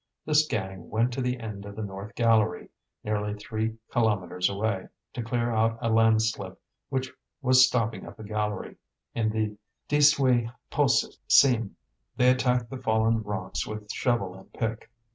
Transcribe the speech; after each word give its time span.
This 0.25 0.47
gang 0.47 0.89
went 0.89 1.13
to 1.13 1.21
the 1.21 1.39
end 1.39 1.63
of 1.63 1.75
the 1.75 1.83
north 1.83 2.15
gallery, 2.15 2.69
nearly 3.03 3.35
three 3.35 3.77
kilometres 3.93 4.49
away, 4.49 4.87
to 5.13 5.21
clear 5.21 5.51
out 5.51 5.77
a 5.79 5.91
landslip 5.91 6.59
which 6.89 7.13
was 7.43 7.67
stopping 7.67 8.07
up 8.07 8.17
a 8.19 8.23
gallery 8.23 8.77
in 9.13 9.29
the 9.29 9.55
Dix 9.87 10.13
Huit 10.15 10.49
Pouces 10.71 11.19
seam. 11.27 11.75
They 12.17 12.31
attacked 12.31 12.71
the 12.71 12.81
fallen 12.81 13.21
rocks 13.21 13.67
with 13.67 13.91
shovel 13.91 14.33
and 14.33 14.51
pick. 14.53 14.89